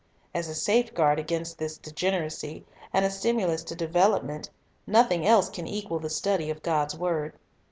[0.33, 4.49] As a safeguard against this degeneracy, and a stimulus to development,
[4.87, 7.37] nothing else can equal the study of God's word.